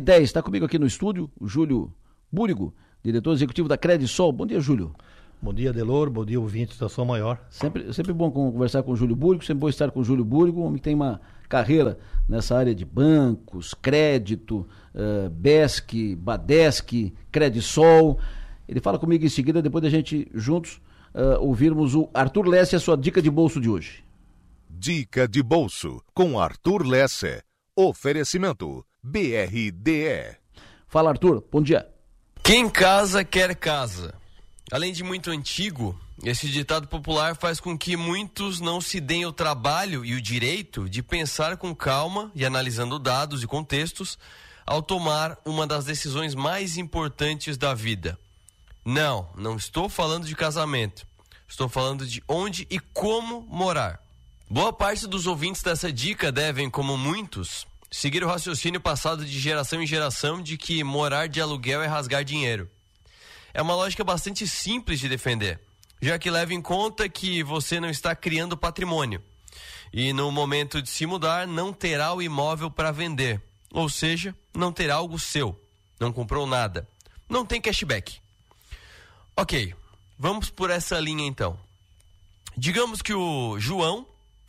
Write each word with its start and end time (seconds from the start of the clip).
10, 0.00 0.24
está 0.24 0.42
comigo 0.42 0.66
aqui 0.66 0.76
no 0.76 0.86
estúdio 0.86 1.30
o 1.38 1.46
Júlio 1.46 1.94
Búrigo, 2.30 2.74
diretor 3.00 3.32
executivo 3.32 3.68
da 3.68 3.78
Credisol. 3.78 4.32
Bom 4.32 4.44
dia, 4.44 4.58
Júlio. 4.58 4.92
Bom 5.40 5.54
dia, 5.54 5.72
Delor. 5.72 6.10
Bom 6.10 6.24
dia, 6.24 6.40
ouvintes 6.40 6.76
da 6.76 6.88
Sua 6.88 7.04
Maior. 7.04 7.38
Sempre, 7.48 7.92
sempre 7.92 8.12
bom 8.12 8.28
conversar 8.28 8.82
com 8.82 8.90
o 8.90 8.96
Júlio 8.96 9.14
Búrigo, 9.14 9.44
sempre 9.44 9.60
bom 9.60 9.68
estar 9.68 9.92
com 9.92 10.00
o 10.00 10.04
Júlio 10.04 10.24
Búrigo, 10.24 10.62
homem 10.62 10.78
que 10.78 10.82
tem 10.82 10.96
uma 10.96 11.20
carreira 11.48 11.96
nessa 12.28 12.56
área 12.56 12.74
de 12.74 12.84
bancos, 12.84 13.72
crédito, 13.72 14.66
uh, 14.96 15.30
BESC, 15.30 16.16
Badesc, 16.16 17.14
Credisol. 17.30 18.18
Ele 18.66 18.80
fala 18.80 18.98
comigo 18.98 19.24
em 19.24 19.28
seguida, 19.28 19.62
depois 19.62 19.84
da 19.84 19.90
gente 19.90 20.28
juntos 20.34 20.82
uh, 21.14 21.40
ouvirmos 21.40 21.94
o 21.94 22.10
Arthur 22.12 22.48
Lesse, 22.48 22.74
a 22.74 22.80
sua 22.80 22.96
dica 22.96 23.22
de 23.22 23.30
bolso 23.30 23.60
de 23.60 23.70
hoje. 23.70 24.02
Dica 24.68 25.28
de 25.28 25.40
bolso 25.40 26.02
com 26.12 26.36
Arthur 26.36 26.84
Lesse. 26.84 27.44
Oferecimento 27.76 28.84
BRDE. 29.04 30.38
Fala, 30.88 31.10
Arthur. 31.10 31.44
Bom 31.52 31.60
dia. 31.60 31.86
Quem 32.42 32.70
casa 32.70 33.22
quer 33.22 33.54
casa. 33.54 34.14
Além 34.72 34.94
de 34.94 35.04
muito 35.04 35.30
antigo, 35.30 35.98
esse 36.22 36.48
ditado 36.48 36.88
popular 36.88 37.36
faz 37.36 37.60
com 37.60 37.76
que 37.76 37.98
muitos 37.98 38.60
não 38.60 38.80
se 38.80 39.00
deem 39.00 39.26
o 39.26 39.32
trabalho 39.32 40.06
e 40.06 40.14
o 40.14 40.22
direito 40.22 40.88
de 40.88 41.02
pensar 41.02 41.58
com 41.58 41.74
calma 41.74 42.32
e 42.34 42.46
analisando 42.46 42.98
dados 42.98 43.42
e 43.42 43.46
contextos 43.46 44.18
ao 44.64 44.80
tomar 44.80 45.38
uma 45.44 45.66
das 45.66 45.84
decisões 45.84 46.34
mais 46.34 46.78
importantes 46.78 47.58
da 47.58 47.74
vida. 47.74 48.18
Não, 48.82 49.28
não 49.36 49.56
estou 49.56 49.90
falando 49.90 50.26
de 50.26 50.34
casamento. 50.34 51.06
Estou 51.46 51.68
falando 51.68 52.06
de 52.06 52.22
onde 52.26 52.66
e 52.70 52.78
como 52.78 53.42
morar. 53.42 54.00
Boa 54.48 54.72
parte 54.72 55.06
dos 55.06 55.26
ouvintes 55.26 55.62
dessa 55.62 55.92
dica 55.92 56.30
devem, 56.30 56.70
como 56.70 56.96
muitos, 56.96 57.66
seguir 57.94 58.24
o 58.24 58.28
raciocínio 58.28 58.80
passado 58.80 59.24
de 59.24 59.38
geração 59.38 59.80
em 59.80 59.86
geração 59.86 60.42
de 60.42 60.58
que 60.58 60.82
morar 60.82 61.28
de 61.28 61.40
aluguel 61.40 61.80
é 61.80 61.86
rasgar 61.86 62.24
dinheiro. 62.24 62.68
É 63.54 63.62
uma 63.62 63.76
lógica 63.76 64.02
bastante 64.02 64.48
simples 64.48 64.98
de 64.98 65.08
defender, 65.08 65.60
já 66.02 66.18
que 66.18 66.28
leva 66.28 66.52
em 66.52 66.60
conta 66.60 67.08
que 67.08 67.44
você 67.44 67.78
não 67.78 67.88
está 67.88 68.12
criando 68.16 68.56
patrimônio 68.56 69.22
e 69.92 70.12
no 70.12 70.32
momento 70.32 70.82
de 70.82 70.90
se 70.90 71.06
mudar 71.06 71.46
não 71.46 71.72
terá 71.72 72.12
o 72.12 72.20
imóvel 72.20 72.68
para 72.68 72.90
vender, 72.90 73.40
ou 73.70 73.88
seja, 73.88 74.34
não 74.52 74.72
terá 74.72 74.96
algo 74.96 75.16
seu, 75.16 75.56
não 76.00 76.12
comprou 76.12 76.48
nada, 76.48 76.88
não 77.28 77.46
tem 77.46 77.60
cashback. 77.60 78.18
Ok, 79.36 79.72
vamos 80.18 80.50
por 80.50 80.68
essa 80.68 80.98
linha 80.98 81.24
então. 81.24 81.56
Digamos 82.56 83.00
que 83.00 83.14
o 83.14 83.56
João 83.60 84.04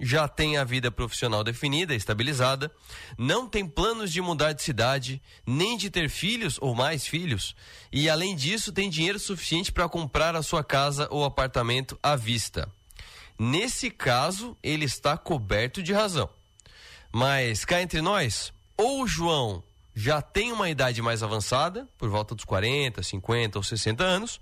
já 0.00 0.28
tem 0.28 0.56
a 0.56 0.64
vida 0.64 0.90
profissional 0.90 1.42
definida, 1.42 1.94
estabilizada, 1.94 2.70
não 3.16 3.48
tem 3.48 3.66
planos 3.66 4.12
de 4.12 4.20
mudar 4.20 4.52
de 4.52 4.62
cidade, 4.62 5.20
nem 5.46 5.76
de 5.76 5.90
ter 5.90 6.08
filhos 6.08 6.58
ou 6.60 6.74
mais 6.74 7.06
filhos, 7.06 7.54
e 7.92 8.08
além 8.08 8.36
disso 8.36 8.72
tem 8.72 8.88
dinheiro 8.88 9.18
suficiente 9.18 9.72
para 9.72 9.88
comprar 9.88 10.36
a 10.36 10.42
sua 10.42 10.62
casa 10.62 11.08
ou 11.10 11.24
apartamento 11.24 11.98
à 12.02 12.14
vista. 12.14 12.70
Nesse 13.38 13.90
caso, 13.90 14.56
ele 14.62 14.84
está 14.84 15.16
coberto 15.16 15.82
de 15.82 15.92
razão. 15.92 16.28
Mas 17.12 17.64
cá 17.64 17.80
entre 17.80 18.00
nós, 18.00 18.52
ou 18.76 19.02
o 19.02 19.06
João 19.06 19.62
já 19.94 20.20
tem 20.22 20.52
uma 20.52 20.70
idade 20.70 21.02
mais 21.02 21.22
avançada, 21.22 21.88
por 21.96 22.08
volta 22.08 22.34
dos 22.34 22.44
40, 22.44 23.02
50 23.02 23.58
ou 23.58 23.62
60 23.62 24.04
anos, 24.04 24.40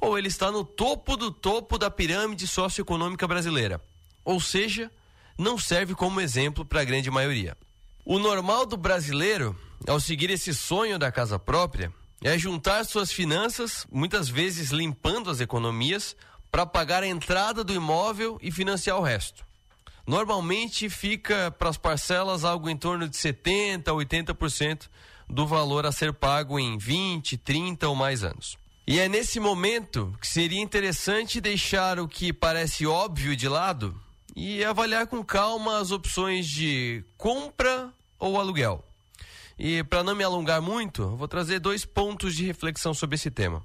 ou 0.00 0.18
ele 0.18 0.28
está 0.28 0.50
no 0.50 0.64
topo 0.64 1.16
do 1.16 1.30
topo 1.30 1.78
da 1.78 1.90
pirâmide 1.90 2.46
socioeconômica 2.46 3.28
brasileira 3.28 3.80
ou 4.24 4.40
seja, 4.40 4.90
não 5.38 5.58
serve 5.58 5.94
como 5.94 6.20
exemplo 6.20 6.64
para 6.64 6.80
a 6.82 6.84
grande 6.84 7.10
maioria. 7.10 7.56
O 8.04 8.18
normal 8.18 8.66
do 8.66 8.76
brasileiro, 8.76 9.56
ao 9.86 10.00
seguir 10.00 10.30
esse 10.30 10.54
sonho 10.54 10.98
da 10.98 11.10
casa 11.10 11.38
própria, 11.38 11.92
é 12.22 12.36
juntar 12.36 12.84
suas 12.84 13.10
finanças, 13.10 13.86
muitas 13.90 14.28
vezes 14.28 14.70
limpando 14.70 15.30
as 15.30 15.40
economias, 15.40 16.14
para 16.50 16.66
pagar 16.66 17.02
a 17.02 17.06
entrada 17.06 17.62
do 17.62 17.72
imóvel 17.72 18.38
e 18.42 18.50
financiar 18.50 18.98
o 18.98 19.02
resto. 19.02 19.44
Normalmente 20.06 20.90
fica 20.90 21.50
para 21.52 21.70
as 21.70 21.76
parcelas 21.76 22.44
algo 22.44 22.68
em 22.68 22.76
torno 22.76 23.08
de 23.08 23.16
70% 23.16 23.88
a 23.88 23.92
80% 23.92 24.88
do 25.28 25.46
valor 25.46 25.86
a 25.86 25.92
ser 25.92 26.12
pago 26.12 26.58
em 26.58 26.76
20, 26.76 27.36
30 27.38 27.88
ou 27.88 27.94
mais 27.94 28.24
anos. 28.24 28.58
E 28.86 28.98
é 28.98 29.08
nesse 29.08 29.38
momento 29.38 30.12
que 30.20 30.26
seria 30.26 30.60
interessante 30.60 31.40
deixar 31.40 32.00
o 32.00 32.08
que 32.08 32.32
parece 32.32 32.86
óbvio 32.86 33.36
de 33.36 33.48
lado 33.48 33.94
e 34.34 34.64
avaliar 34.64 35.06
com 35.06 35.24
calma 35.24 35.78
as 35.78 35.90
opções 35.90 36.46
de 36.46 37.04
compra 37.16 37.92
ou 38.18 38.38
aluguel. 38.38 38.84
E 39.58 39.82
para 39.84 40.02
não 40.02 40.14
me 40.14 40.24
alongar 40.24 40.62
muito, 40.62 41.16
vou 41.16 41.28
trazer 41.28 41.58
dois 41.58 41.84
pontos 41.84 42.34
de 42.34 42.46
reflexão 42.46 42.94
sobre 42.94 43.16
esse 43.16 43.30
tema. 43.30 43.64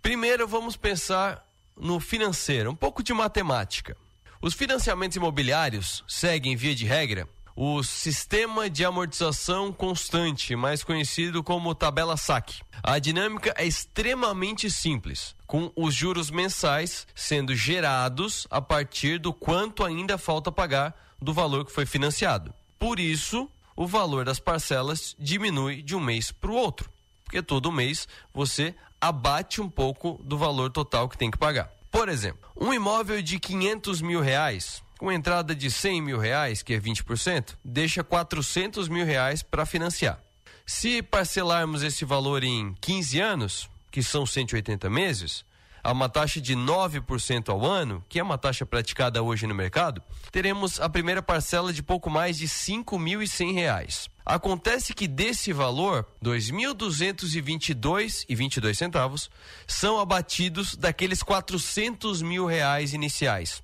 Primeiro, 0.00 0.48
vamos 0.48 0.76
pensar 0.76 1.46
no 1.76 2.00
financeiro, 2.00 2.70
um 2.70 2.76
pouco 2.76 3.02
de 3.02 3.12
matemática. 3.12 3.96
Os 4.40 4.54
financiamentos 4.54 5.16
imobiliários 5.16 6.02
seguem, 6.08 6.56
via 6.56 6.74
de 6.74 6.86
regra, 6.86 7.28
o 7.54 7.82
sistema 7.82 8.70
de 8.70 8.84
amortização 8.84 9.72
constante, 9.72 10.54
mais 10.56 10.82
conhecido 10.82 11.42
como 11.42 11.74
tabela 11.74 12.16
SAC. 12.16 12.60
A 12.82 12.98
dinâmica 12.98 13.54
é 13.56 13.66
extremamente 13.66 14.70
simples, 14.70 15.34
com 15.46 15.70
os 15.76 15.94
juros 15.94 16.30
mensais 16.30 17.06
sendo 17.14 17.54
gerados 17.54 18.46
a 18.50 18.60
partir 18.60 19.18
do 19.18 19.32
quanto 19.32 19.84
ainda 19.84 20.16
falta 20.16 20.50
pagar 20.50 20.94
do 21.20 21.32
valor 21.32 21.64
que 21.64 21.72
foi 21.72 21.84
financiado. 21.84 22.54
Por 22.78 22.98
isso, 22.98 23.50
o 23.76 23.86
valor 23.86 24.24
das 24.24 24.40
parcelas 24.40 25.14
diminui 25.18 25.82
de 25.82 25.94
um 25.94 26.00
mês 26.00 26.32
para 26.32 26.50
o 26.50 26.54
outro, 26.54 26.90
porque 27.24 27.42
todo 27.42 27.72
mês 27.72 28.08
você 28.32 28.74
abate 29.00 29.60
um 29.60 29.68
pouco 29.68 30.20
do 30.22 30.36
valor 30.36 30.70
total 30.70 31.08
que 31.08 31.18
tem 31.18 31.30
que 31.30 31.38
pagar. 31.38 31.70
Por 31.90 32.08
exemplo, 32.08 32.48
um 32.58 32.72
imóvel 32.72 33.20
de 33.20 33.38
500 33.38 34.00
mil 34.00 34.20
reais 34.20 34.82
com 35.00 35.10
entrada 35.10 35.52
de 35.54 35.70
100 35.70 36.02
mil 36.02 36.18
reais, 36.18 36.62
que 36.62 36.74
é 36.74 36.78
20%, 36.78 37.56
deixa 37.64 38.04
400 38.04 38.86
mil 38.86 39.06
reais 39.06 39.42
para 39.42 39.64
financiar. 39.64 40.20
Se 40.66 41.00
parcelarmos 41.00 41.82
esse 41.82 42.04
valor 42.04 42.44
em 42.44 42.74
15 42.82 43.18
anos, 43.18 43.70
que 43.90 44.02
são 44.02 44.26
180 44.26 44.90
meses, 44.90 45.42
a 45.82 45.90
uma 45.90 46.10
taxa 46.10 46.38
de 46.38 46.54
9% 46.54 47.48
ao 47.48 47.64
ano, 47.64 48.04
que 48.10 48.18
é 48.18 48.22
uma 48.22 48.36
taxa 48.36 48.66
praticada 48.66 49.22
hoje 49.22 49.46
no 49.46 49.54
mercado, 49.54 50.02
teremos 50.30 50.78
a 50.78 50.86
primeira 50.86 51.22
parcela 51.22 51.72
de 51.72 51.82
pouco 51.82 52.10
mais 52.10 52.36
de 52.36 52.44
R$ 52.44 52.50
5.100. 52.50 54.10
Acontece 54.26 54.92
que 54.92 55.08
desse 55.08 55.50
valor, 55.50 56.06
R$ 56.22 56.30
2.222,22 56.30 58.74
centavos 58.74 59.30
são 59.66 59.98
abatidos 59.98 60.76
daqueles 60.76 61.22
400 61.22 62.20
mil 62.20 62.44
reais 62.44 62.92
iniciais 62.92 63.62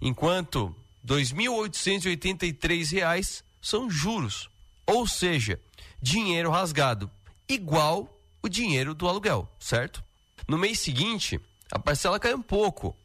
enquanto 0.00 0.74
R$ 1.08 1.16
2.883 1.16 3.42
são 3.60 3.90
juros, 3.90 4.48
ou 4.86 5.06
seja, 5.06 5.60
dinheiro 6.00 6.50
rasgado, 6.50 7.10
igual 7.48 8.18
o 8.42 8.48
dinheiro 8.48 8.94
do 8.94 9.08
aluguel, 9.08 9.46
certo? 9.58 10.02
No 10.48 10.56
mês 10.56 10.80
seguinte, 10.80 11.38
a 11.70 11.78
parcela 11.78 12.18
cai 12.18 12.32
um 12.34 12.42
pouco, 12.42 12.96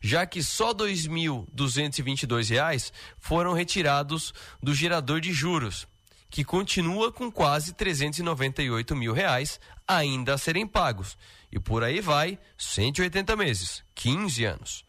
já 0.00 0.24
que 0.24 0.42
só 0.42 0.68
R$ 0.68 0.76
2.222 0.76 2.92
foram 3.18 3.52
retirados 3.52 4.32
do 4.62 4.72
gerador 4.74 5.20
de 5.20 5.30
juros, 5.32 5.86
que 6.30 6.44
continua 6.44 7.12
com 7.12 7.30
quase 7.30 7.74
398 7.74 8.96
mil 8.96 9.12
reais 9.12 9.60
ainda 9.86 10.32
a 10.34 10.38
serem 10.38 10.66
pagos. 10.66 11.16
E 11.52 11.60
por 11.60 11.84
aí 11.84 12.00
vai, 12.00 12.38
180 12.58 13.36
meses, 13.36 13.84
15 13.94 14.44
anos. 14.44 14.84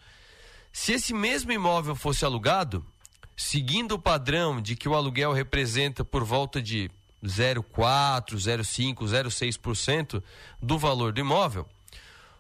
Se 0.77 0.91
esse 0.91 1.13
mesmo 1.13 1.53
imóvel 1.53 1.95
fosse 1.95 2.25
alugado, 2.25 2.85
seguindo 3.35 3.93
o 3.93 3.99
padrão 3.99 4.61
de 4.61 4.75
que 4.75 4.89
o 4.89 4.93
aluguel 4.93 5.31
representa 5.31 6.03
por 6.03 6.25
volta 6.25 6.61
de 6.61 6.91
0,4, 7.23 8.35
0,5, 8.35 8.93
0,6% 8.97 10.21
do 10.61 10.77
valor 10.77 11.13
do 11.13 11.21
imóvel, 11.21 11.65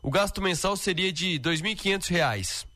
o 0.03 0.11
gasto 0.11 0.41
mensal 0.41 0.75
seria 0.75 1.13
de 1.13 1.35
R$ 1.35 1.39
2.500, 1.39 2.67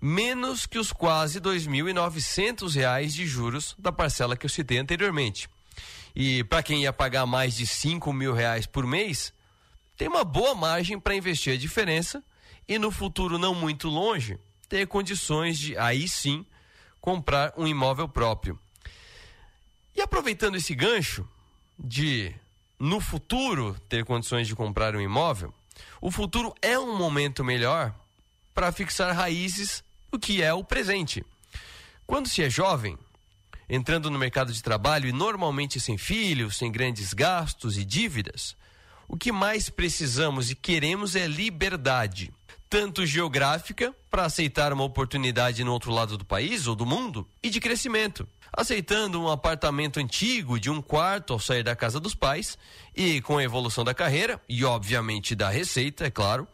menos 0.00 0.66
que 0.66 0.78
os 0.78 0.92
quase 0.92 1.40
R$ 1.40 1.46
2.900 1.46 3.08
de 3.08 3.26
juros 3.26 3.74
da 3.76 3.90
parcela 3.90 4.36
que 4.36 4.46
eu 4.46 4.50
citei 4.50 4.78
anteriormente. 4.78 5.50
E 6.14 6.44
para 6.44 6.62
quem 6.62 6.82
ia 6.82 6.92
pagar 6.92 7.26
mais 7.26 7.56
de 7.56 7.64
R$ 7.64 8.12
mil 8.12 8.32
reais 8.32 8.66
por 8.66 8.86
mês, 8.86 9.34
tem 9.96 10.06
uma 10.06 10.22
boa 10.22 10.54
margem 10.54 10.98
para 10.98 11.16
investir 11.16 11.54
a 11.54 11.58
diferença 11.58 12.22
e 12.68 12.78
no 12.78 12.92
futuro 12.92 13.36
não 13.36 13.52
muito 13.52 13.88
longe, 13.88 14.38
ter 14.68 14.86
condições 14.86 15.58
de, 15.58 15.76
aí 15.76 16.08
sim, 16.08 16.44
comprar 17.00 17.52
um 17.56 17.66
imóvel 17.66 18.08
próprio. 18.08 18.58
E 19.94 20.00
aproveitando 20.00 20.56
esse 20.56 20.74
gancho 20.74 21.26
de, 21.78 22.34
no 22.78 23.00
futuro, 23.00 23.76
ter 23.88 24.04
condições 24.04 24.46
de 24.46 24.54
comprar 24.54 24.94
um 24.94 25.00
imóvel, 25.00 25.54
o 26.00 26.10
futuro 26.10 26.54
é 26.60 26.78
um 26.78 26.96
momento 26.96 27.44
melhor 27.44 27.94
para 28.54 28.72
fixar 28.72 29.14
raízes 29.14 29.84
do 30.10 30.18
que 30.18 30.42
é 30.42 30.52
o 30.52 30.64
presente. 30.64 31.24
Quando 32.06 32.28
se 32.28 32.42
é 32.42 32.50
jovem, 32.50 32.98
entrando 33.68 34.10
no 34.10 34.18
mercado 34.18 34.52
de 34.52 34.62
trabalho 34.62 35.08
e 35.08 35.12
normalmente 35.12 35.80
sem 35.80 35.98
filhos, 35.98 36.56
sem 36.56 36.70
grandes 36.70 37.12
gastos 37.12 37.76
e 37.76 37.84
dívidas, 37.84 38.56
o 39.08 39.16
que 39.16 39.32
mais 39.32 39.68
precisamos 39.68 40.50
e 40.50 40.54
queremos 40.54 41.16
é 41.16 41.26
liberdade, 41.26 42.32
tanto 42.78 43.06
geográfica, 43.06 43.94
para 44.10 44.26
aceitar 44.26 44.70
uma 44.70 44.84
oportunidade 44.84 45.64
no 45.64 45.72
outro 45.72 45.90
lado 45.90 46.18
do 46.18 46.26
país 46.26 46.66
ou 46.66 46.76
do 46.76 46.84
mundo, 46.84 47.26
e 47.42 47.48
de 47.48 47.58
crescimento, 47.58 48.28
aceitando 48.52 49.18
um 49.18 49.30
apartamento 49.30 49.98
antigo 49.98 50.60
de 50.60 50.68
um 50.68 50.82
quarto 50.82 51.32
ao 51.32 51.38
sair 51.38 51.62
da 51.62 51.74
casa 51.74 51.98
dos 51.98 52.14
pais 52.14 52.58
e 52.94 53.22
com 53.22 53.38
a 53.38 53.42
evolução 53.42 53.82
da 53.82 53.94
carreira 53.94 54.38
e, 54.46 54.62
obviamente, 54.62 55.34
da 55.34 55.48
receita, 55.48 56.04
é 56.06 56.10
claro, 56.10 56.46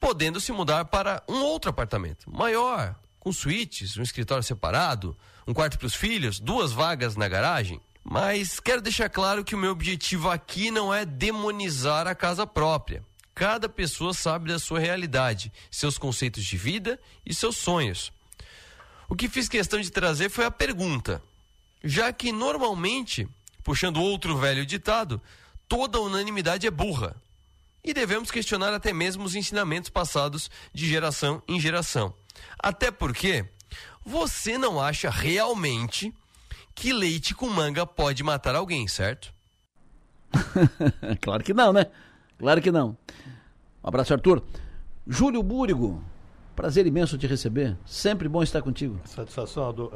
podendo 0.00 0.40
se 0.40 0.50
mudar 0.50 0.86
para 0.86 1.22
um 1.28 1.40
outro 1.40 1.70
apartamento 1.70 2.28
maior, 2.28 2.96
com 3.20 3.32
suítes, 3.32 3.96
um 3.96 4.02
escritório 4.02 4.42
separado, 4.42 5.16
um 5.46 5.54
quarto 5.54 5.78
para 5.78 5.86
os 5.86 5.94
filhos, 5.94 6.40
duas 6.40 6.72
vagas 6.72 7.14
na 7.14 7.28
garagem. 7.28 7.80
Mas 8.02 8.58
quero 8.58 8.82
deixar 8.82 9.08
claro 9.08 9.44
que 9.44 9.54
o 9.54 9.58
meu 9.58 9.70
objetivo 9.70 10.30
aqui 10.30 10.72
não 10.72 10.92
é 10.92 11.04
demonizar 11.04 12.08
a 12.08 12.14
casa 12.16 12.44
própria. 12.44 13.08
Cada 13.40 13.70
pessoa 13.70 14.12
sabe 14.12 14.52
da 14.52 14.58
sua 14.58 14.78
realidade, 14.78 15.50
seus 15.70 15.96
conceitos 15.96 16.44
de 16.44 16.58
vida 16.58 17.00
e 17.24 17.34
seus 17.34 17.56
sonhos. 17.56 18.12
O 19.08 19.16
que 19.16 19.30
fiz 19.30 19.48
questão 19.48 19.80
de 19.80 19.90
trazer 19.90 20.28
foi 20.28 20.44
a 20.44 20.50
pergunta, 20.50 21.22
já 21.82 22.12
que 22.12 22.32
normalmente, 22.32 23.26
puxando 23.64 23.96
outro 24.02 24.36
velho 24.36 24.66
ditado, 24.66 25.22
toda 25.66 26.02
unanimidade 26.02 26.66
é 26.66 26.70
burra. 26.70 27.16
E 27.82 27.94
devemos 27.94 28.30
questionar 28.30 28.74
até 28.74 28.92
mesmo 28.92 29.24
os 29.24 29.34
ensinamentos 29.34 29.88
passados 29.88 30.50
de 30.70 30.86
geração 30.86 31.42
em 31.48 31.58
geração. 31.58 32.12
Até 32.58 32.90
porque 32.90 33.46
você 34.04 34.58
não 34.58 34.78
acha 34.78 35.08
realmente 35.08 36.12
que 36.74 36.92
leite 36.92 37.34
com 37.34 37.48
manga 37.48 37.86
pode 37.86 38.22
matar 38.22 38.54
alguém, 38.54 38.86
certo? 38.86 39.32
claro 41.22 41.42
que 41.42 41.54
não, 41.54 41.72
né? 41.72 41.86
Claro 42.40 42.62
que 42.62 42.72
não. 42.72 42.96
Um 43.84 43.88
abraço, 43.88 44.14
Arthur. 44.14 44.42
Júlio 45.06 45.42
Búrigo, 45.42 46.02
prazer 46.56 46.86
imenso 46.86 47.18
te 47.18 47.26
receber. 47.26 47.76
Sempre 47.84 48.30
bom 48.30 48.42
estar 48.42 48.62
contigo. 48.62 48.98
Satisfação, 49.04 49.90